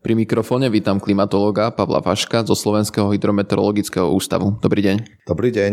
[0.00, 4.56] Pri mikrofóne vítam klimatológa Pavla Vaška zo Slovenského hydrometeorologického ústavu.
[4.64, 4.96] Dobrý deň.
[5.28, 5.72] Dobrý deň.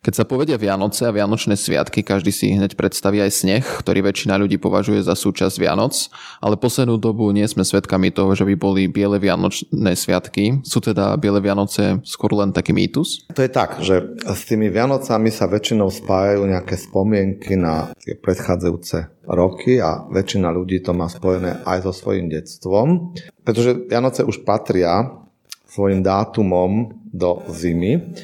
[0.00, 4.40] Keď sa povedia Vianoce a Vianočné sviatky, každý si hneď predstaví aj sneh, ktorý väčšina
[4.40, 5.92] ľudí považuje za súčasť Vianoc,
[6.40, 10.64] ale poslednú dobu nie sme svedkami toho, že by boli biele Vianočné sviatky.
[10.64, 13.28] Sú teda biele Vianoce skôr len taký mýtus?
[13.28, 19.28] To je tak, že s tými Vianocami sa väčšinou spájajú nejaké spomienky na tie predchádzajúce
[19.28, 23.12] roky a väčšina ľudí to má spojené aj so svojím detstvom,
[23.44, 25.19] pretože Vianoce už patria
[25.70, 28.18] svojim dátumom do zimy,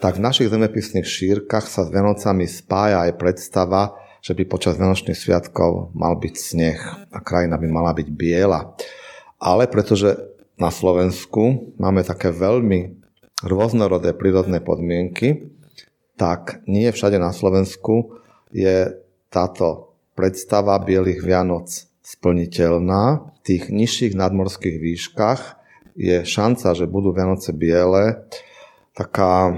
[0.00, 5.16] tak v našich zemepisných šírkach sa s Vianocami spája aj predstava, že by počas Vianočných
[5.16, 6.80] sviatkov mal byť sneh
[7.12, 8.74] a krajina by mala byť biela.
[9.36, 10.16] Ale pretože
[10.56, 12.96] na Slovensku máme také veľmi
[13.44, 15.52] rôznorodé prírodné podmienky,
[16.16, 18.16] tak nie všade na Slovensku
[18.48, 18.96] je
[19.28, 21.68] táto predstava bielých Vianoc
[22.00, 23.20] splniteľná.
[23.36, 25.60] V tých nižších nadmorských výškach
[25.96, 28.28] je šanca, že budú Vianoce biele,
[28.92, 29.56] taká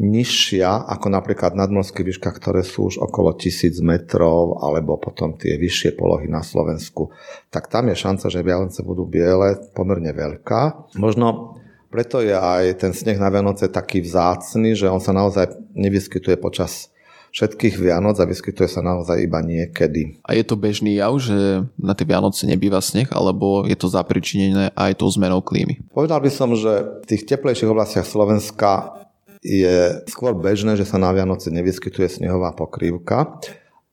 [0.00, 5.92] nižšia ako napríklad nadmorské výška, ktoré sú už okolo 1000 metrov alebo potom tie vyššie
[5.92, 7.12] polohy na Slovensku.
[7.52, 10.96] Tak tam je šanca, že Vianoce budú biele pomerne veľká.
[10.96, 11.60] Možno
[11.92, 16.88] preto je aj ten sneh na Vianoce taký vzácny, že on sa naozaj nevyskytuje počas
[17.30, 20.20] všetkých Vianoc a vyskytuje sa naozaj iba niekedy.
[20.26, 24.74] A je to bežný jav, že na tie Vianoce nebýva sneh, alebo je to zapričinené
[24.74, 25.78] aj tou zmenou klímy?
[25.94, 29.00] Povedal by som, že v tých teplejších oblastiach Slovenska
[29.40, 33.40] je skôr bežné, že sa na Vianoce nevyskytuje snehová pokrývka.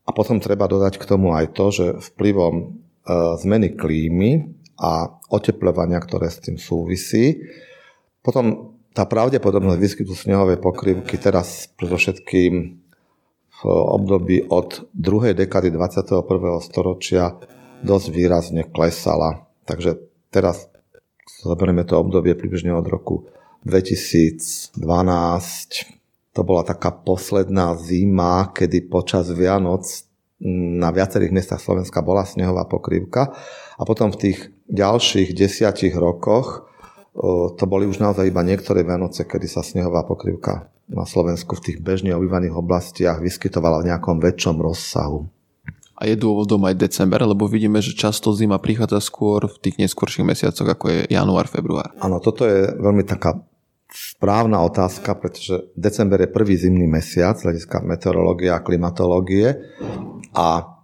[0.07, 2.65] A potom treba dodať k tomu aj to, že vplyvom e,
[3.43, 7.43] zmeny klímy a oteplovania, ktoré s tým súvisí,
[8.23, 12.86] potom tá pravdepodobnosť výskytu snehovej pokrývky teraz predovšetkým
[13.57, 16.21] v období od druhej dekady 21.
[16.61, 17.33] storočia
[17.81, 19.49] dosť výrazne klesala.
[19.65, 19.97] Takže
[20.29, 20.69] teraz
[21.41, 23.25] zoberieme to obdobie približne od roku
[23.65, 24.77] 2012.
[26.37, 29.85] To bola taká posledná zima, kedy počas Vianoc
[30.77, 33.33] na viacerých miestach Slovenska bola snehová pokrývka
[33.73, 36.69] a potom v tých ďalších desiatich rokoch
[37.57, 41.77] to boli už naozaj iba niektoré Vianoce, kedy sa snehová pokrývka na Slovensku v tých
[41.81, 45.27] bežne obývaných oblastiach vyskytovala v nejakom väčšom rozsahu.
[45.97, 50.21] A je dôvodom aj december, lebo vidíme, že často zima prichádza skôr v tých neskôrších
[50.21, 51.89] mesiacoch, ako je január, február.
[51.97, 53.41] Áno, toto je veľmi taká
[53.89, 59.57] správna otázka, pretože december je prvý zimný mesiac z hľadiska meteorológie a klimatológie
[60.37, 60.77] a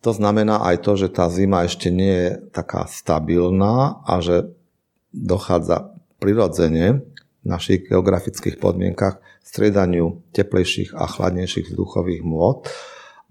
[0.00, 4.52] to znamená aj to, že tá zima ešte nie je taká stabilná a že
[5.14, 7.06] dochádza prirodzene
[7.44, 12.66] v našich geografických podmienkach striedaniu teplejších a chladnejších vzduchových môd.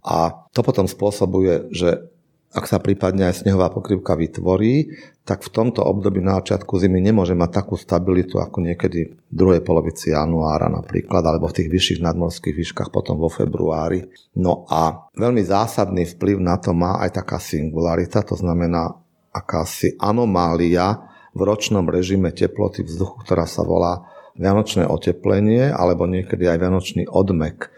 [0.08, 2.08] A to potom spôsobuje, že
[2.54, 4.94] ak sa prípadne aj snehová pokrývka vytvorí,
[5.26, 9.66] tak v tomto období na začiatku zimy nemôže mať takú stabilitu ako niekedy v druhej
[9.66, 14.06] polovici januára napríklad, alebo v tých vyšších nadmorských výškach potom vo februári.
[14.38, 19.02] No a veľmi zásadný vplyv na to má aj taká singularita, to znamená
[19.34, 24.06] akási anomália v ročnom režime teploty vzduchu, ktorá sa volá
[24.38, 27.70] vianočné oteplenie alebo niekedy aj vianočný odmek.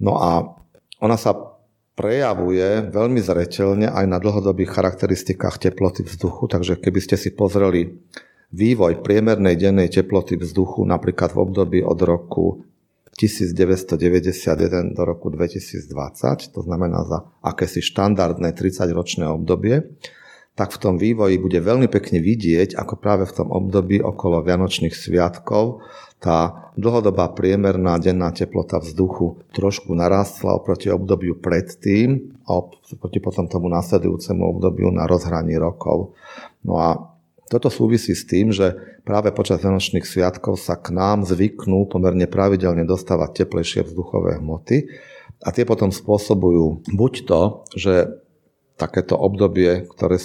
[0.00, 0.56] No a
[1.00, 1.36] ona sa
[1.92, 8.00] prejavuje veľmi zreteľne aj na dlhodobých charakteristikách teploty vzduchu, takže keby ste si pozreli
[8.52, 12.64] vývoj priemernej dennej teploty vzduchu napríklad v období od roku
[13.12, 19.84] 1991 do roku 2020, to znamená za akési štandardné 30-ročné obdobie,
[20.52, 24.92] tak v tom vývoji bude veľmi pekne vidieť, ako práve v tom období okolo Vianočných
[24.92, 25.80] sviatkov
[26.22, 33.66] tá dlhodobá priemerná denná teplota vzduchu trošku narástla oproti obdobiu predtým a oproti potom tomu
[33.66, 36.14] nasledujúcemu obdobiu na rozhraní rokov.
[36.62, 37.10] No a
[37.50, 42.86] toto súvisí s tým, že práve počas Vianočných sviatkov sa k nám zvyknú pomerne pravidelne
[42.86, 44.86] dostávať teplejšie vzduchové hmoty
[45.42, 47.40] a tie potom spôsobujú buď to,
[47.74, 48.21] že
[48.82, 50.18] takéto obdobie, ktoré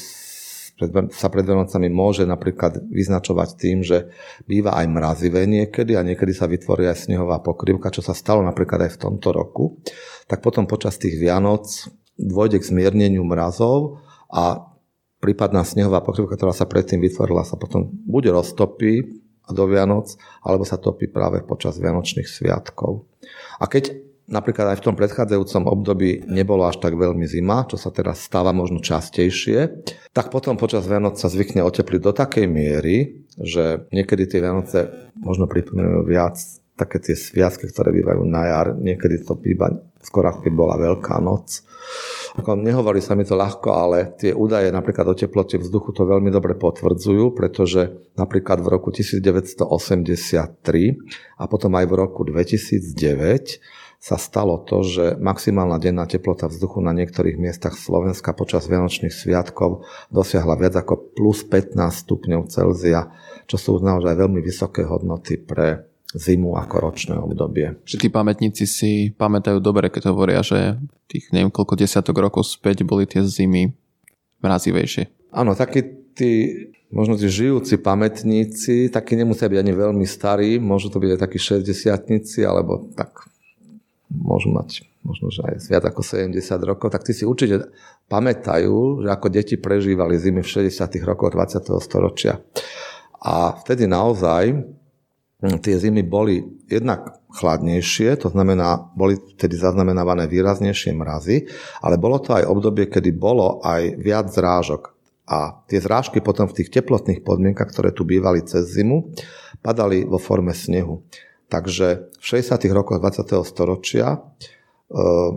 [1.09, 4.13] sa pred Vianocami môže napríklad vyznačovať tým, že
[4.45, 8.85] býva aj mrazivé niekedy a niekedy sa vytvorí aj snehová pokrývka, čo sa stalo napríklad
[8.85, 9.81] aj v tomto roku,
[10.29, 11.65] tak potom počas tých Vianoc
[12.17, 14.69] dôjde k zmierneniu mrazov a
[15.17, 20.13] prípadná snehová pokrývka, ktorá sa predtým vytvorila, sa potom buď roztopí do Vianoc,
[20.45, 23.07] alebo sa topí práve počas Vianočných sviatkov.
[23.57, 27.89] A keď napríklad aj v tom predchádzajúcom období nebolo až tak veľmi zima, čo sa
[27.89, 33.87] teraz stáva možno častejšie, tak potom počas Vianoc sa zvykne otepliť do takej miery, že
[33.95, 36.37] niekedy tie Vianoce možno pripomínajú viac
[36.77, 39.73] také tie sviatky, ktoré bývajú na jar, niekedy to býva
[40.07, 41.67] skoro ako keď bola Veľká noc.
[42.37, 46.29] Ako nehovorí sa mi to ľahko, ale tie údaje napríklad o teplote vzduchu to veľmi
[46.29, 49.67] dobre potvrdzujú, pretože napríklad v roku 1983
[51.41, 56.93] a potom aj v roku 2009 sa stalo to, že maximálna denná teplota vzduchu na
[56.93, 63.09] niektorých miestach Slovenska počas Vianočných sviatkov dosiahla viac ako plus 15 stupňov Celzia,
[63.49, 67.83] čo sú naozaj veľmi vysoké hodnoty pre zimu ako ročné obdobie.
[67.83, 70.79] Že tí pamätníci si pamätajú dobre, keď hovoria, že
[71.11, 73.75] tých neviem koľko desiatok rokov späť boli tie zimy
[74.39, 75.33] mrazivejšie.
[75.35, 75.83] Áno, takí
[76.15, 76.31] tí
[76.87, 81.39] možno tí žijúci pamätníci, takí nemusia byť ani veľmi starí, môžu to byť aj takí
[81.41, 83.27] 60 alebo tak
[84.11, 86.35] môžu mať možno že aj viac ako 70
[86.67, 87.71] rokov, tak tí si určite
[88.11, 91.63] pamätajú, že ako deti prežívali zimy v 60 rokoch 20.
[91.79, 92.43] storočia.
[93.23, 94.51] A vtedy naozaj
[95.39, 101.47] hm, tie zimy boli jednak chladnejšie, to znamená, boli vtedy zaznamenávané výraznejšie mrazy,
[101.79, 104.91] ale bolo to aj obdobie, kedy bolo aj viac zrážok.
[105.27, 109.11] A tie zrážky potom v tých teplotných podmienkach, ktoré tu bývali cez zimu,
[109.59, 111.03] padali vo forme snehu.
[111.47, 112.59] Takže v 60.
[112.75, 113.23] rokoch 20.
[113.47, 115.31] storočia eh,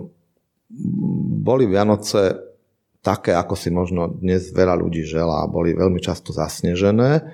[1.41, 2.51] boli Vianoce
[3.01, 5.49] také, ako si možno dnes veľa ľudí želá.
[5.49, 7.25] Boli veľmi často zasnežené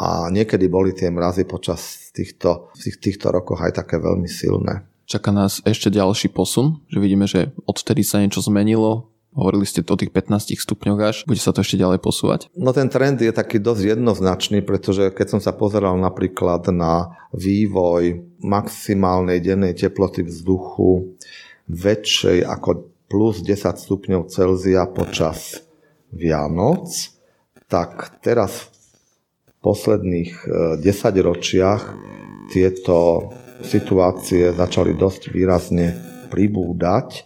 [0.00, 4.88] a niekedy boli tie mrazy počas týchto, v týchto rokoch aj také veľmi silné.
[5.04, 9.96] Čaká nás ešte ďalší posun, že vidíme, že odtedy sa niečo zmenilo, Hovorili ste o
[9.96, 11.16] tých 15 stupňoch až.
[11.24, 12.52] Bude sa to ešte ďalej posúvať?
[12.52, 18.20] No ten trend je taký dosť jednoznačný, pretože keď som sa pozeral napríklad na vývoj
[18.44, 21.16] maximálnej dennej teploty vzduchu
[21.64, 25.64] väčšej ako plus 10 stupňov Celzia počas
[26.12, 26.92] Vianoc,
[27.72, 28.68] tak teraz
[29.48, 30.32] v posledných
[30.80, 31.82] 10 e, ročiach
[32.52, 33.32] tieto
[33.64, 35.96] situácie začali dosť výrazne
[36.28, 37.24] pribúdať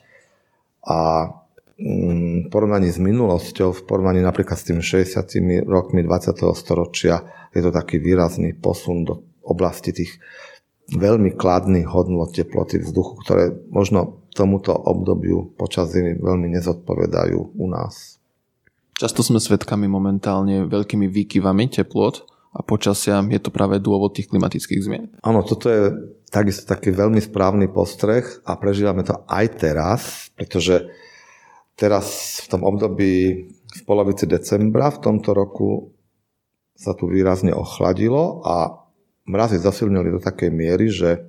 [0.87, 1.31] a
[1.77, 6.33] v porovnaní s minulosťou, v porovnaní napríklad s tými 60 rokmi 20.
[6.57, 7.21] storočia,
[7.53, 10.17] je to taký výrazný posun do oblasti tých
[10.93, 18.21] veľmi kladných hodnot teploty vzduchu, ktoré možno tomuto obdobiu počas zimy veľmi nezodpovedajú u nás.
[18.97, 22.25] Často sme svedkami momentálne veľkými výkyvami teplot
[22.57, 25.05] a počasia je to práve dôvod tých klimatických zmien.
[25.21, 25.93] Áno, toto je
[26.33, 30.01] takisto taký veľmi správny postreh a prežívame to aj teraz,
[30.33, 30.89] pretože
[31.77, 33.15] Teraz v tom období
[33.53, 35.93] v polovici decembra v tomto roku
[36.73, 38.81] sa tu výrazne ochladilo a
[39.29, 41.21] mrazy zasilnili do takej miery, že e,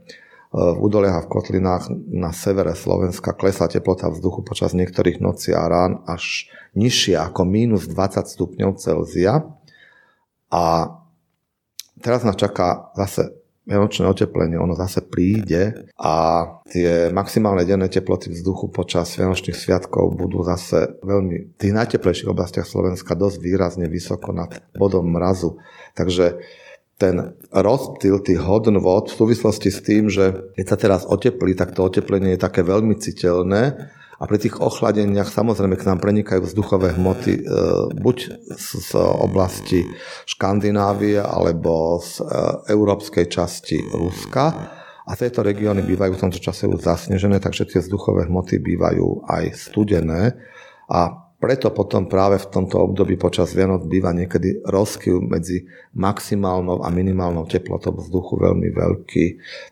[0.51, 5.67] v údoliach a v kotlinách na severe Slovenska klesla teplota vzduchu počas niektorých nocí a
[5.67, 6.47] rán až
[6.79, 9.43] nižšie ako minus 20 stupňov Celzia.
[10.47, 10.95] A
[11.99, 13.35] teraz nás čaká zase
[13.67, 16.15] vianočné oteplenie, ono zase príde a
[16.71, 22.63] tie maximálne denné teploty vzduchu počas vianočných sviatkov budú zase veľmi v tých najteplejších oblastiach
[22.63, 25.59] Slovenska dosť výrazne vysoko nad bodom mrazu.
[25.99, 26.39] Takže
[26.97, 31.85] ten rozptyl tých hodnôt v súvislosti s tým, že keď sa teraz oteplí, tak to
[31.85, 37.33] oteplenie je také veľmi citeľné a pri tých ochladeniach samozrejme k nám prenikajú vzduchové hmoty
[37.37, 37.41] e,
[38.01, 38.17] buď
[38.57, 39.85] z, oblasti
[40.25, 42.23] Škandinávie alebo z e,
[42.73, 44.73] európskej časti Ruska.
[45.07, 49.55] A tieto regióny bývajú v tomto čase už zasnežené, takže tie vzduchové hmoty bývajú aj
[49.55, 50.35] studené.
[50.91, 56.89] A preto potom práve v tomto období počas Vianoc býva niekedy rozkyv medzi maximálnou a
[56.89, 59.25] minimálnou teplotou vzduchu veľmi veľký.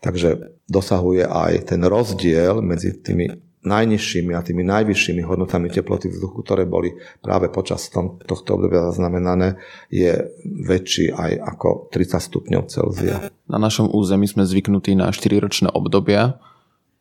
[0.06, 3.28] Takže dosahuje aj ten rozdiel medzi tými
[3.66, 9.58] najnižšími a tými najvyššími hodnotami teploty vzduchu, ktoré boli práve počas tom, tohto obdobia zaznamenané,
[9.90, 13.18] je väčší aj ako 30 stupňov Celzia.
[13.50, 16.38] Na našom území sme zvyknutí na 4-ročné obdobia.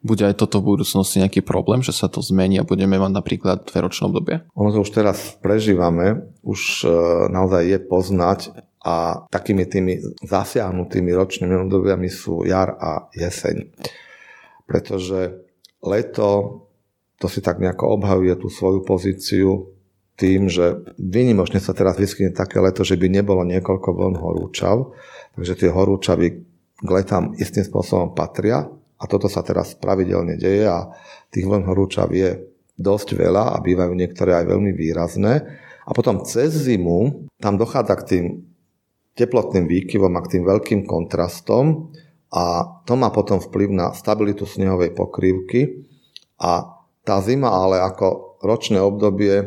[0.05, 3.65] Bude aj toto v budúcnosti nejaký problém, že sa to zmení a budeme mať napríklad
[3.65, 4.45] dveročné obdobie?
[4.53, 6.89] Ono to už teraz prežívame, už e,
[7.33, 8.41] naozaj je poznať
[8.85, 13.73] a takými tými zasiahnutými ročnými obdobiami sú jar a jeseň.
[14.69, 15.44] Pretože
[15.87, 16.65] leto,
[17.21, 19.75] to si tak nejako obhajuje tú svoju pozíciu
[20.15, 24.95] tým, že vynimočne sa teraz vyskytne také leto, že by nebolo niekoľko vln horúčav,
[25.35, 26.27] takže tie horúčavy
[26.79, 28.67] k letám istým spôsobom patria
[28.99, 30.95] a toto sa teraz pravidelne deje a
[31.35, 32.47] tých vln horúčav je
[32.79, 35.35] dosť veľa a bývajú niektoré aj veľmi výrazné.
[35.85, 38.25] A potom cez zimu tam dochádza k tým
[39.15, 41.95] teplotným výkyvom a k tým veľkým kontrastom
[42.35, 45.87] a to má potom vplyv na stabilitu snehovej pokrývky
[46.43, 49.47] a tá zima ale ako ročné obdobie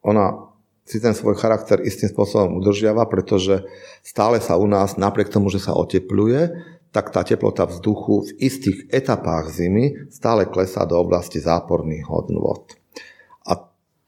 [0.00, 3.62] ona si ten svoj charakter istým spôsobom udržiava, pretože
[4.02, 6.50] stále sa u nás, napriek tomu, že sa otepluje,
[6.90, 12.66] tak tá teplota vzduchu v istých etapách zimy stále klesá do oblasti záporných hodnôt.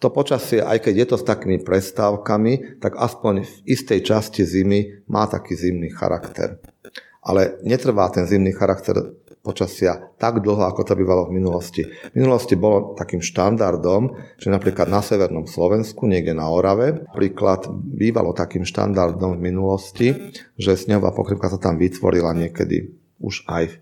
[0.05, 5.09] To počasie, aj keď je to s takými prestávkami, tak aspoň v istej časti zimy
[5.09, 6.61] má taký zimný charakter.
[7.25, 11.89] Ale netrvá ten zimný charakter počasia tak dlho, ako to bývalo v minulosti.
[11.89, 18.37] V minulosti bolo takým štandardom, že napríklad na severnom Slovensku, niekde na Orave, príklad bývalo
[18.37, 20.09] takým štandardom v minulosti,
[20.61, 22.93] že snehová pokrývka sa tam vytvorila niekedy
[23.25, 23.75] už aj v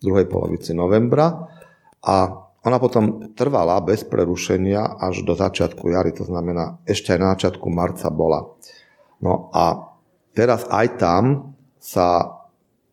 [0.00, 1.52] druhej polovici novembra
[2.00, 7.28] a ona potom trvala bez prerušenia až do začiatku jary, to znamená ešte aj na
[7.32, 8.52] začiatku marca bola.
[9.24, 9.96] No a
[10.36, 12.40] teraz aj tam sa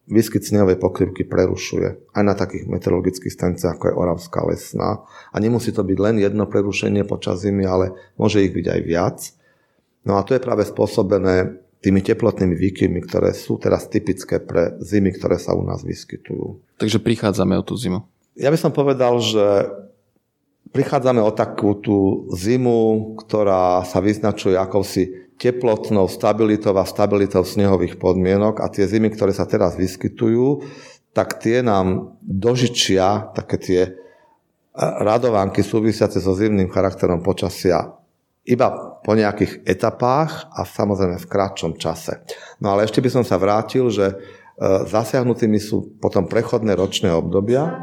[0.07, 5.03] výskyt snehovej pokrývky prerušuje aj na takých meteorologických stanicách ako je Oravská lesná.
[5.35, 9.19] A nemusí to byť len jedno prerušenie počas zimy, ale môže ich byť aj viac.
[10.07, 15.19] No a to je práve spôsobené tými teplotnými výkyvmi, ktoré sú teraz typické pre zimy,
[15.19, 16.79] ktoré sa u nás vyskytujú.
[16.79, 18.07] Takže prichádzame o tú zimu.
[18.37, 19.65] Ja by som povedal, že
[20.69, 28.61] prichádzame o takú tú zimu, ktorá sa vyznačuje akousi teplotnou stabilitou a stabilitou snehových podmienok
[28.61, 30.65] a tie zimy, ktoré sa teraz vyskytujú,
[31.17, 33.91] tak tie nám dožičia také tie e,
[34.77, 37.97] radovánky súvisiace so zimným charakterom počasia
[38.45, 42.21] iba po nejakých etapách a samozrejme v kratšom čase.
[42.61, 44.15] No ale ešte by som sa vrátil, že e,
[44.89, 47.81] zasiahnutými sú potom prechodné ročné obdobia,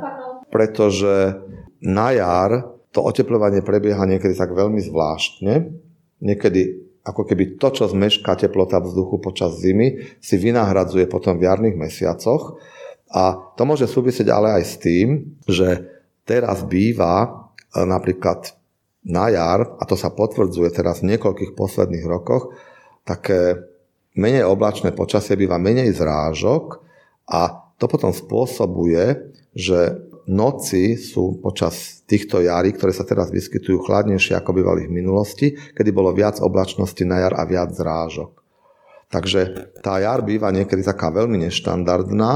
[0.55, 1.35] pretože
[1.83, 5.75] na jar to oteplovanie prebieha niekedy tak veľmi zvláštne.
[6.23, 6.63] Niekedy
[7.03, 12.63] ako keby to, čo zmešká teplota vzduchu počas zimy, si vynahradzuje potom v jarných mesiacoch.
[13.11, 15.91] A to môže súvisieť ale aj s tým, že
[16.23, 17.29] teraz býva e,
[17.83, 18.55] napríklad
[19.05, 22.57] na jar, a to sa potvrdzuje teraz v niekoľkých posledných rokoch,
[23.05, 23.59] také
[24.17, 26.81] menej oblačné počasie býva menej zrážok
[27.29, 34.37] a to potom spôsobuje, že noci sú počas týchto jarí, ktoré sa teraz vyskytujú chladnejšie
[34.37, 38.45] ako bývali v minulosti, kedy bolo viac oblačnosti na jar a viac zrážok.
[39.13, 39.41] Takže
[39.85, 42.33] tá jar býva niekedy taká veľmi neštandardná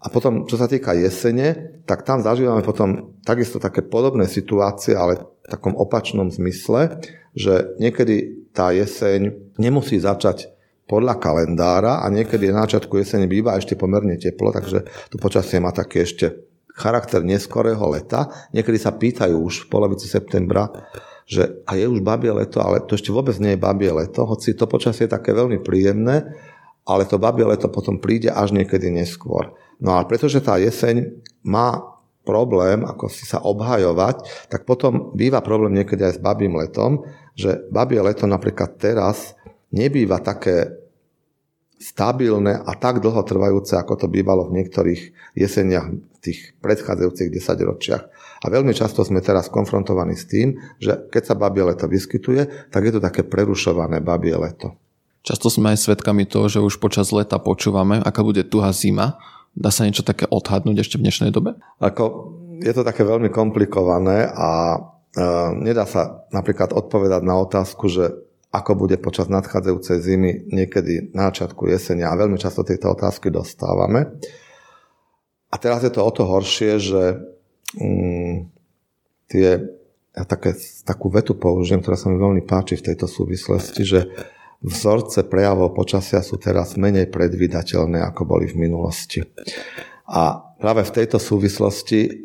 [0.00, 5.20] a potom, čo sa týka jesene, tak tam zažívame potom takisto také podobné situácie, ale
[5.20, 7.02] v takom opačnom zmysle,
[7.36, 10.48] že niekedy tá jeseň nemusí začať
[10.90, 15.70] podľa kalendára a niekedy na začiatku jesene býva ešte pomerne teplo, takže tu počasie má
[15.70, 18.30] také ešte charakter neskorého leta.
[18.54, 20.70] Niekedy sa pýtajú už v polovici septembra,
[21.30, 24.58] že a je už babie leto, ale to ešte vôbec nie je babie leto, hoci
[24.58, 26.26] to počasie je také veľmi príjemné,
[26.82, 29.54] ale to babie leto potom príde až niekedy neskôr.
[29.78, 31.86] No a pretože tá jeseň má
[32.26, 37.06] problém, ako si sa obhajovať, tak potom býva problém niekedy aj s babím letom,
[37.38, 39.38] že babie leto napríklad teraz
[39.70, 40.79] nebýva také
[41.80, 45.00] stabilné a tak dlho trvajúce, ako to bývalo v niektorých
[45.32, 48.04] jeseniach v tých predchádzajúcich 10 ročiach.
[48.44, 52.84] A veľmi často sme teraz konfrontovaní s tým, že keď sa babie leto vyskytuje, tak
[52.84, 54.76] je to také prerušované babie leto.
[55.24, 59.20] Často sme aj svedkami toho, že už počas leta počúvame, aká bude tuhá zima.
[59.52, 61.56] Dá sa niečo také odhadnúť ešte v dnešnej dobe?
[61.80, 64.80] Ako, je to také veľmi komplikované a
[65.16, 65.20] e,
[65.60, 71.70] nedá sa napríklad odpovedať na otázku, že ako bude počas nadchádzajúcej zimy niekedy na začiatku
[71.70, 74.18] jesenia a veľmi často tieto otázky dostávame.
[75.50, 77.02] A teraz je to o to horšie, že
[77.78, 78.50] mm,
[79.30, 79.48] tie,
[80.14, 84.10] ja také, takú vetu použijem, ktorá sa mi veľmi páči v tejto súvislosti, že
[84.62, 89.22] vzorce prejavov počasia sú teraz menej predvydateľné, ako boli v minulosti.
[90.10, 92.22] A práve v tejto súvislosti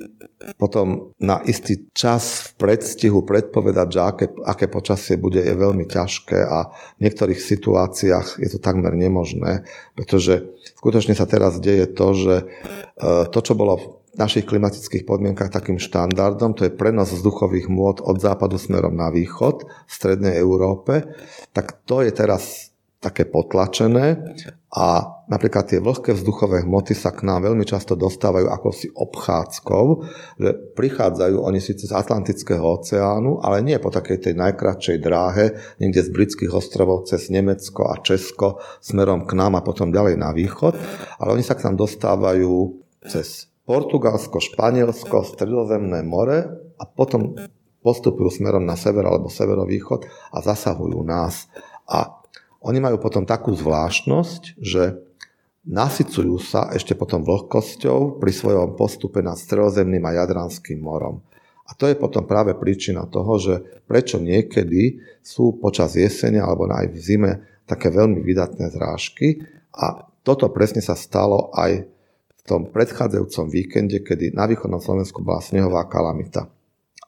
[0.59, 6.37] potom na istý čas v predstihu predpovedať, že aké, aké počasie bude, je veľmi ťažké
[6.43, 9.63] a v niektorých situáciách je to takmer nemožné,
[9.95, 10.45] pretože
[10.77, 12.45] skutočne sa teraz deje to, že e,
[13.31, 13.85] to, čo bolo v
[14.19, 19.63] našich klimatických podmienkach takým štandardom, to je prenos vzduchových môd od západu smerom na východ
[19.63, 21.07] v strednej Európe,
[21.55, 22.74] tak to je teraz
[23.05, 24.17] také potlačené
[24.73, 29.85] a napríklad tie vlhké vzduchové hmoty sa k nám veľmi často dostávajú ako si obchádzkou,
[30.41, 36.01] že prichádzajú oni síce z Atlantického oceánu, ale nie po takej tej najkratšej dráhe, niekde
[36.01, 40.73] z britských ostrovov cez Nemecko a Česko smerom k nám a potom ďalej na východ,
[41.21, 46.37] ale oni sa k nám dostávajú cez Portugalsko, Španielsko, Stredozemné more
[46.77, 47.37] a potom
[47.85, 51.45] postupujú smerom na sever alebo severovýchod a zasahujú nás.
[51.85, 52.14] A
[52.65, 54.97] oni majú potom takú zvláštnosť, že
[55.65, 61.21] nasycujú sa ešte potom vlhkosťou pri svojom postupe nad Stredozemným a Jadranským morom.
[61.65, 66.93] A to je potom práve príčina toho, že prečo niekedy sú počas jesene alebo aj
[66.93, 67.31] v zime
[67.65, 69.41] také veľmi vydatné zrážky
[69.73, 75.41] a toto presne sa stalo aj v tom predchádzajúcom víkende, kedy na východnom Slovensku bola
[75.41, 76.45] snehová kalamita.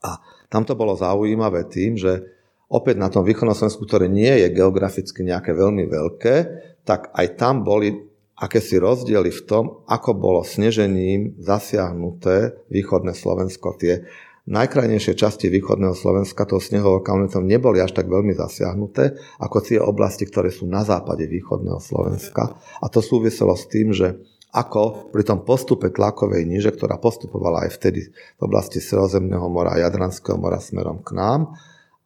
[0.02, 0.18] A
[0.50, 2.37] tam to bolo zaujímavé tým, že
[2.68, 6.36] opäť na tom východnom Slovensku, ktoré nie je geograficky nejaké veľmi veľké,
[6.84, 8.08] tak aj tam boli
[8.38, 13.74] akési rozdiely v tom, ako bolo snežením zasiahnuté východné Slovensko.
[13.82, 14.06] Tie
[14.46, 20.30] najkrajnejšie časti východného Slovenska tou snehovou kalamitou neboli až tak veľmi zasiahnuté, ako tie oblasti,
[20.30, 22.56] ktoré sú na západe východného Slovenska.
[22.80, 24.22] A to súviselo s tým, že
[24.56, 29.82] ako pri tom postupe tlakovej níže, ktorá postupovala aj vtedy v oblasti Sredozemného mora a
[29.84, 31.58] Jadranského mora smerom k nám,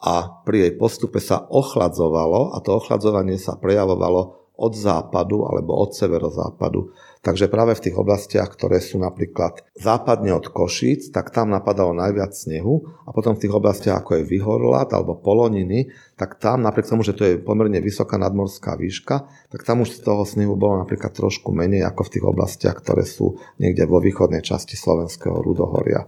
[0.01, 5.97] a pri jej postupe sa ochladzovalo a to ochladzovanie sa prejavovalo od západu alebo od
[5.97, 6.93] severozápadu.
[7.25, 12.33] Takže práve v tých oblastiach, ktoré sú napríklad západne od Košíc, tak tam napadalo najviac
[12.33, 17.01] snehu a potom v tých oblastiach, ako je Vyhorlat alebo Poloniny, tak tam napriek tomu,
[17.01, 21.13] že to je pomerne vysoká nadmorská výška, tak tam už z toho snehu bolo napríklad
[21.13, 26.05] trošku menej ako v tých oblastiach, ktoré sú niekde vo východnej časti slovenského Rudohoria.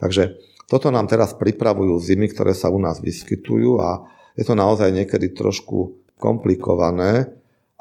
[0.00, 4.90] Takže toto nám teraz pripravujú zimy, ktoré sa u nás vyskytujú a je to naozaj
[4.90, 7.30] niekedy trošku komplikované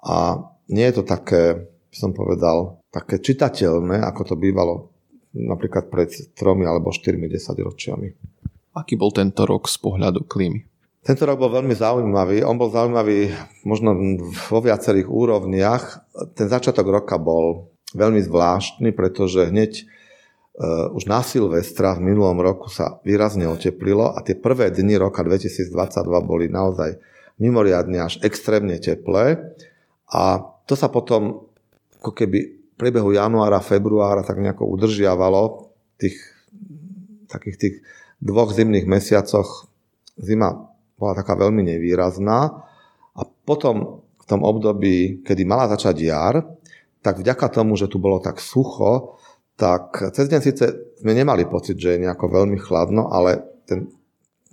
[0.03, 4.93] a nie je to také, by som povedal, také čitateľné, ako to bývalo
[5.33, 8.07] napríklad pred tromi alebo štyrmi desaťročiami.
[8.77, 10.65] Aký bol tento rok z pohľadu klímy?
[11.03, 12.47] Tento rok bol veľmi zaujímavý.
[12.47, 13.27] On bol zaujímavý
[13.67, 13.91] možno
[14.47, 15.83] vo viacerých úrovniach.
[16.33, 19.83] Ten začiatok roka bol veľmi zvláštny, pretože hneď
[20.53, 25.25] Uh, už na Silvestra v minulom roku sa výrazne oteplilo a tie prvé dni roka
[25.25, 25.73] 2022
[26.21, 27.01] boli naozaj
[27.41, 29.41] mimoriadne až extrémne teplé.
[30.13, 31.49] A to sa potom
[31.97, 36.21] ako keby v priebehu januára, februára tak nejako udržiavalo tých
[37.33, 37.75] takých tých
[38.21, 39.65] dvoch zimných mesiacoch.
[40.21, 40.69] Zima
[41.01, 42.61] bola taká veľmi nevýrazná.
[43.17, 46.45] A potom v tom období, kedy mala začať jar,
[47.03, 49.17] tak vďaka tomu, že tu bolo tak sucho,
[49.57, 50.65] tak cez deň síce
[50.99, 53.87] sme nemali pocit, že je nejako veľmi chladno, ale ten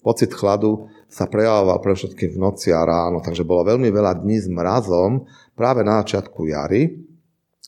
[0.05, 4.39] pocit chladu sa prejavoval pre všetkým v noci a ráno, takže bolo veľmi veľa dní
[4.39, 5.27] s mrazom
[5.59, 6.95] práve na začiatku jary,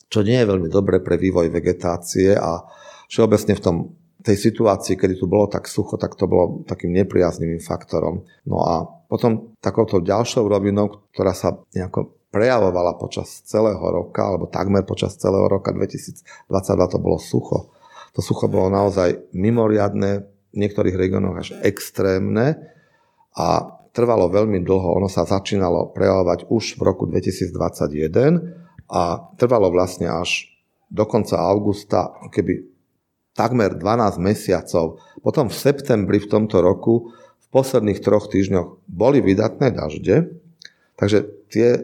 [0.06, 2.62] čo nie je veľmi dobré pre vývoj vegetácie a
[3.10, 3.76] všeobecne v tom
[4.22, 8.22] tej situácii, kedy tu bolo tak sucho, tak to bolo takým nepriaznivým faktorom.
[8.46, 14.82] No a potom takouto ďalšou rovinou, ktorá sa nejako prejavovala počas celého roka, alebo takmer
[14.88, 16.24] počas celého roka 2022
[16.88, 17.70] to bolo sucho.
[18.16, 22.60] To sucho bolo naozaj mimoriadne, v niektorých regiónoch až extrémne
[23.32, 25.00] a trvalo veľmi dlho.
[25.00, 30.52] Ono sa začínalo prejavovať už v roku 2021 a trvalo vlastne až
[30.92, 32.68] do konca augusta, keby
[33.32, 35.00] takmer 12 mesiacov.
[35.24, 40.36] Potom v septembri v tomto roku v posledných troch týždňoch boli vydatné dažde,
[41.00, 41.80] takže tie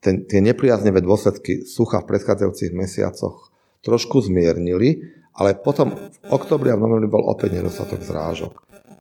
[0.00, 3.52] ten, tie nepriaznevé dôsledky sucha v predchádzajúcich mesiacoch
[3.84, 5.04] trošku zmiernili,
[5.36, 8.52] ale potom v oktobri a v novembri bol opäť nedostatok zrážok.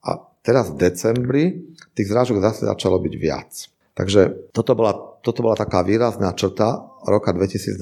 [0.03, 1.43] A teraz v decembri
[1.95, 3.51] tých zrážok zase začalo byť viac.
[3.95, 7.75] Takže toto bola, toto bola taká výrazná črta roka 2022,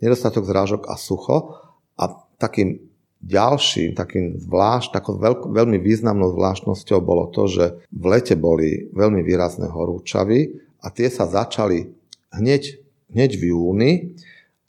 [0.00, 1.60] nedostatok zrážok a sucho.
[2.00, 2.08] A
[2.40, 2.80] takým
[3.20, 9.20] ďalším, takým zvlášť, takou veľk, veľmi významnou zvláštnosťou bolo to, že v lete boli veľmi
[9.20, 11.99] výrazné horúčavy a tie sa začali
[12.34, 13.92] hneď, hneď v júni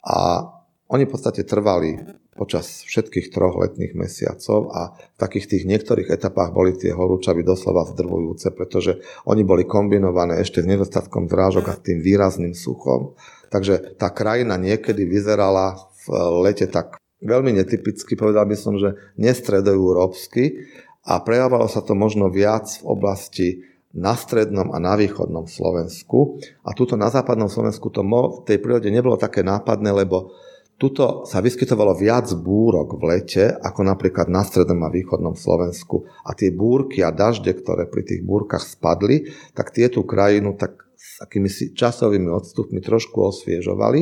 [0.02, 0.50] a
[0.92, 6.50] oni v podstate trvali počas všetkých troch letných mesiacov a v takých tých niektorých etapách
[6.56, 12.00] boli tie horúčavy doslova zdrvujúce, pretože oni boli kombinované ešte s nedostatkom zrážok a tým
[12.00, 13.14] výrazným suchom.
[13.52, 15.76] Takže tá krajina niekedy vyzerala
[16.08, 20.66] v lete tak veľmi netypicky, povedal by som, že nestredoeurópsky
[21.04, 23.48] a prejavovalo sa to možno viac v oblasti
[23.92, 26.40] na strednom a na východnom Slovensku.
[26.64, 30.32] A tuto na západnom Slovensku to v tej prírode nebolo také nápadné, lebo
[30.80, 36.10] tuto sa vyskytovalo viac búrok v lete, ako napríklad na strednom a východnom Slovensku.
[36.26, 40.82] A tie búrky a dažde, ktoré pri tých búrkach spadli, tak tie tú krajinu tak
[40.98, 44.00] s akými si časovými odstupmi trošku osviežovali.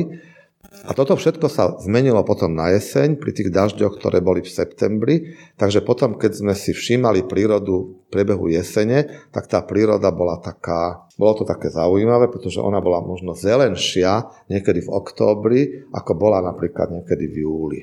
[0.71, 5.35] A toto všetko sa zmenilo potom na jeseň pri tých dažďoch, ktoré boli v septembri.
[5.59, 11.11] Takže potom, keď sme si všímali prírodu v priebehu jesene, tak tá príroda bola taká,
[11.19, 16.87] bolo to také zaujímavé, pretože ona bola možno zelenšia niekedy v októbri, ako bola napríklad
[16.87, 17.79] niekedy v júli.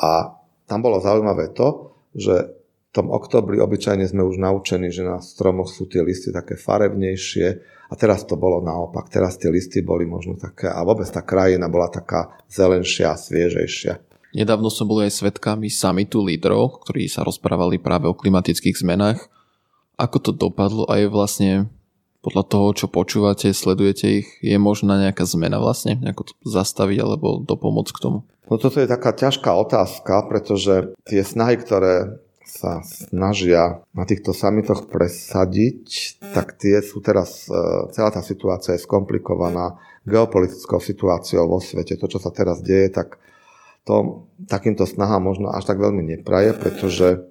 [0.00, 2.48] A tam bolo zaujímavé to, že
[2.90, 7.60] v tom oktobri obyčajne sme už naučení, že na stromoch sú tie listy také farebnejšie
[7.90, 9.10] a teraz to bolo naopak.
[9.10, 13.98] Teraz tie listy boli možno také a vôbec tá krajina bola taká zelenšia, sviežejšia.
[14.30, 19.26] Nedávno som boli aj svetkami samitu lídrov, ktorí sa rozprávali práve o klimatických zmenách.
[19.98, 21.50] Ako to dopadlo a je vlastne
[22.22, 27.42] podľa toho, čo počúvate, sledujete ich, je možná nejaká zmena vlastne, ako to zastaviť alebo
[27.42, 28.18] dopomôcť k tomu?
[28.46, 34.90] No toto je taká ťažká otázka, pretože tie snahy, ktoré sa snažia na týchto samitoch
[34.90, 37.54] presadiť, tak tie sú teraz, e,
[37.94, 41.94] celá tá situácia je skomplikovaná geopolitickou situáciou vo svete.
[41.94, 43.22] To, čo sa teraz deje, tak
[43.86, 47.24] to takýmto snahám možno až tak veľmi nepraje, pretože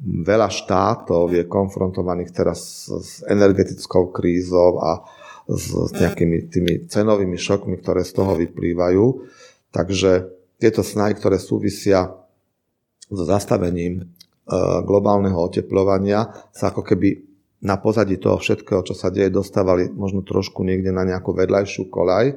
[0.00, 5.04] veľa štátov je konfrontovaných teraz s energetickou krízou a
[5.50, 9.04] s nejakými tými cenovými šokmi, ktoré z toho vyplývajú.
[9.74, 10.30] Takže
[10.62, 12.12] tieto snahy, ktoré súvisia
[13.10, 14.06] so zastavením
[14.84, 20.64] globálneho oteplovania sa ako keby na pozadí toho všetkého, čo sa deje, dostávali možno trošku
[20.64, 22.32] niekde na nejakú vedľajšiu kolaj.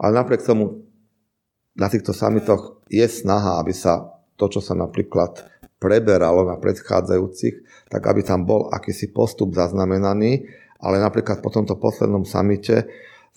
[0.00, 0.86] Ale napriek tomu
[1.74, 5.42] na týchto samitoch je snaha, aby sa to, čo sa napríklad
[5.80, 10.44] preberalo na predchádzajúcich, tak aby tam bol akýsi postup zaznamenaný,
[10.80, 12.88] ale napríklad po tomto poslednom samite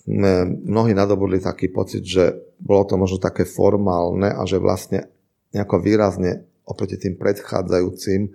[0.04, 5.08] sme mnohí nadobudli taký pocit, že bolo to možno také formálne a že vlastne
[5.56, 8.32] nejako výrazne oproti tým predchádzajúcim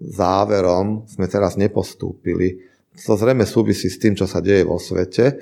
[0.00, 2.62] záverom sme teraz nepostúpili.
[3.06, 5.38] To zrejme súvisí s tým, čo sa deje vo svete,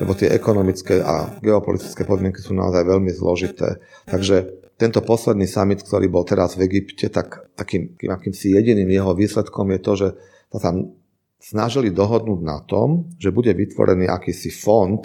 [0.00, 3.80] lebo tie ekonomické a geopolitické podmienky sú naozaj veľmi zložité.
[4.06, 9.68] Takže tento posledný summit, ktorý bol teraz v Egypte, tak takým akýmsi jediným jeho výsledkom
[9.76, 10.08] je to, že
[10.56, 10.96] sa tam
[11.40, 15.00] snažili dohodnúť na tom, že bude vytvorený akýsi fond,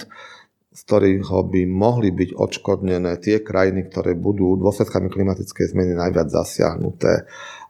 [0.76, 7.24] z ktorého by mohli byť odškodnené tie krajiny, ktoré budú dôsledkami klimatickej zmeny najviac zasiahnuté.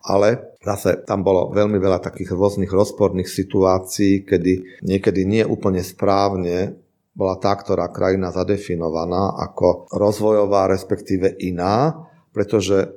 [0.09, 6.81] Ale zase tam bolo veľmi veľa takých rôznych rozporných situácií, kedy niekedy nie úplne správne
[7.15, 11.95] bola tá, ktorá krajina zadefinovaná ako rozvojová, respektíve iná,
[12.35, 12.91] pretože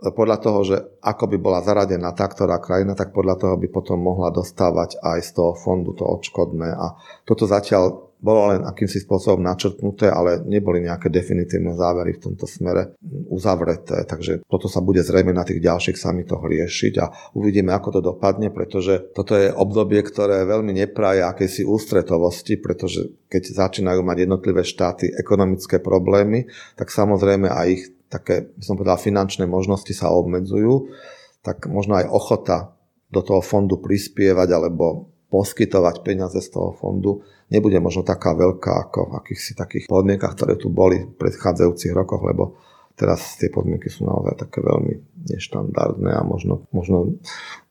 [0.00, 4.00] podľa toho, že ako by bola zaradená tá, ktorá krajina, tak podľa toho by potom
[4.00, 6.72] mohla dostávať aj z toho fondu to odškodné.
[6.72, 6.96] A
[7.28, 12.94] toto zatiaľ bolo len akýmsi spôsobom načrtnuté, ale neboli nejaké definitívne závery v tomto smere
[13.32, 14.04] uzavreté.
[14.04, 18.52] Takže toto sa bude zrejme na tých ďalších samitoch riešiť a uvidíme, ako to dopadne,
[18.52, 25.08] pretože toto je obdobie, ktoré veľmi nepraje akejsi ústretovosti, pretože keď začínajú mať jednotlivé štáty
[25.16, 26.44] ekonomické problémy,
[26.76, 30.92] tak samozrejme aj ich také, som povedal, finančné možnosti sa obmedzujú,
[31.40, 32.76] tak možno aj ochota
[33.08, 39.10] do toho fondu prispievať alebo poskytovať peniaze z toho fondu nebude možno taká veľká ako
[39.10, 42.56] v akýchsi takých podmienkach, ktoré tu boli v predchádzajúcich rokoch, lebo
[42.94, 47.16] teraz tie podmienky sú naozaj také veľmi neštandardné a možno, možno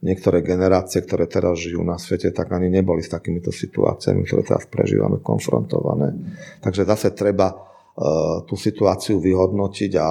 [0.01, 4.65] niektoré generácie, ktoré teraz žijú na svete, tak ani neboli s takýmito situáciami, ktoré teraz
[4.65, 6.17] prežívame, konfrontované.
[6.61, 10.07] Takže zase treba uh, tú situáciu vyhodnotiť a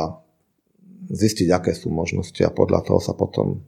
[1.09, 3.59] zistiť, aké sú možnosti a podľa toho sa potom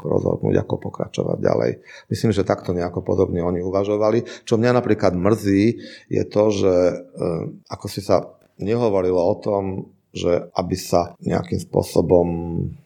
[0.00, 1.70] rozhodnúť, ako pokračovať ďalej.
[2.08, 4.44] Myslím, že takto nejako podobne oni uvažovali.
[4.48, 5.62] Čo mňa napríklad mrzí,
[6.08, 12.26] je to, že eh, ako si sa nehovorilo o tom, že aby sa nejakým spôsobom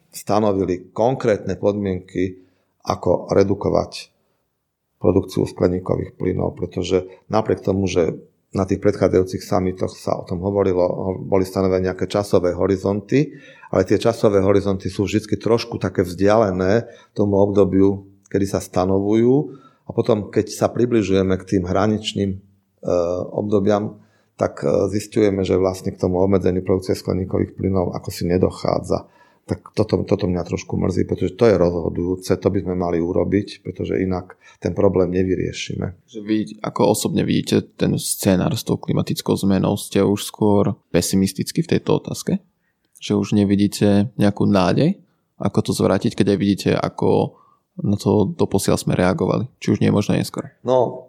[0.09, 2.41] stanovili konkrétne podmienky,
[2.81, 4.09] ako redukovať
[4.99, 10.81] produkciu skleníkových plynov, pretože napriek tomu, že na tých predchádzajúcich samitoch sa o tom hovorilo,
[11.21, 13.37] boli stanovené nejaké časové horizonty,
[13.69, 19.53] ale tie časové horizonty sú vždy trošku také vzdialené tomu obdobiu, kedy sa stanovujú.
[19.85, 22.37] A potom, keď sa približujeme k tým hraničným e,
[23.33, 24.01] obdobiam,
[24.33, 29.09] tak e, zistujeme, že vlastne k tomu obmedzeniu produkcie skleníkových plynov ako si nedochádza
[29.49, 33.65] tak toto, toto mňa trošku mrzí, pretože to je rozhodujúce, to by sme mali urobiť,
[33.65, 36.05] pretože inak ten problém nevyriešime.
[36.05, 41.65] Že vy ako osobne vidíte ten scénar s tou klimatickou zmenou, ste už skôr pesimisticky
[41.65, 42.37] v tejto otázke?
[43.01, 45.01] Že už nevidíte nejakú nádej,
[45.41, 47.41] ako to zvrátiť, keď aj vidíte, ako
[47.81, 49.49] na to doposiaľ sme reagovali?
[49.57, 50.53] Či už nie je možno neskôr?
[50.61, 51.08] No,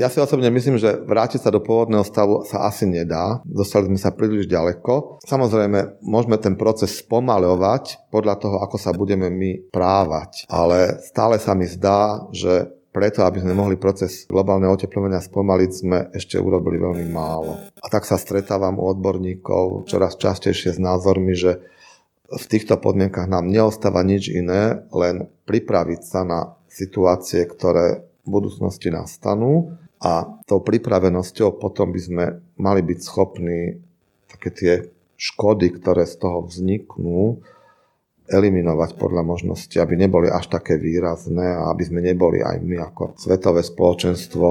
[0.00, 3.44] ja si osobne myslím, že vrátiť sa do pôvodného stavu sa asi nedá.
[3.44, 5.20] Dostali sme sa príliš ďaleko.
[5.20, 10.48] Samozrejme, môžeme ten proces spomaľovať podľa toho, ako sa budeme my právať.
[10.48, 15.98] Ale stále sa mi zdá, že preto, aby sme mohli proces globálneho oteplovania spomaliť, sme
[16.10, 17.60] ešte urobili veľmi málo.
[17.78, 21.62] A tak sa stretávam u odborníkov čoraz častejšie s názormi, že
[22.30, 29.76] v týchto podmienkach nám neostáva nič iné, len pripraviť sa na situácie, ktoré budúcnosti nastanú
[30.00, 32.24] a tou pripravenosťou potom by sme
[32.56, 33.82] mali byť schopní
[34.30, 34.72] také tie
[35.20, 37.44] škody, ktoré z toho vzniknú,
[38.30, 43.18] eliminovať podľa možnosti, aby neboli až také výrazné a aby sme neboli aj my ako
[43.18, 44.46] svetové spoločenstvo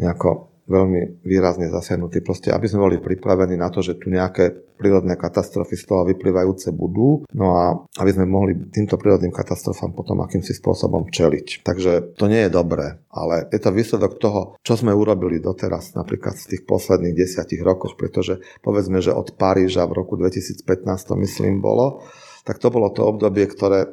[0.00, 2.22] nejako veľmi výrazne zasiahnutí.
[2.22, 6.72] Proste, aby sme boli pripravení na to, že tu nejaké prírodné katastrofy z toho vyplývajúce
[6.72, 11.60] budú, no a aby sme mohli týmto prírodným katastrofám potom akýmsi spôsobom čeliť.
[11.60, 16.40] Takže to nie je dobré, ale je to výsledok toho, čo sme urobili doteraz, napríklad
[16.40, 20.64] z tých posledných desiatich rokoch, pretože povedzme, že od Paríža v roku 2015
[21.04, 22.00] to myslím bolo,
[22.48, 23.84] tak to bolo to obdobie, ktoré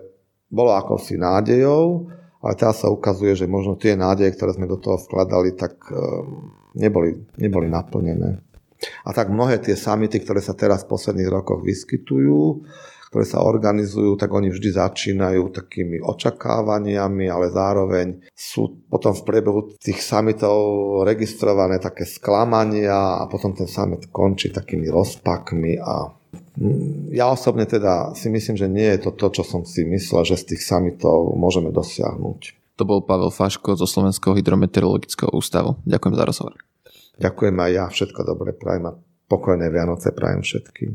[0.47, 2.07] bolo akosi nádejou,
[2.47, 6.55] ale teraz sa ukazuje, že možno tie nádeje, ktoré sme do toho vkladali, tak ehm,
[6.79, 8.39] neboli, neboli naplnené.
[9.03, 12.63] A tak mnohé tie samity, ktoré sa teraz v posledných rokoch vyskytujú,
[13.11, 19.59] ktoré sa organizujú, tak oni vždy začínajú takými očakávaniami, ale zároveň sú potom v priebehu
[19.79, 20.55] tých samitov
[21.03, 26.15] registrované také sklamania a potom ten summit končí takými rozpakmi a
[27.13, 30.41] ja osobne teda si myslím, že nie je to to, čo som si myslel, že
[30.41, 32.57] z tých summitov môžeme dosiahnuť.
[32.77, 35.81] To bol Pavel Faško zo Slovenského hydrometeorologického ústavu.
[35.85, 36.53] Ďakujem za rozhovor.
[37.17, 40.91] Ďakujem aj ja, všetko dobré prajem a pokojné Vianoce prajem všetkým.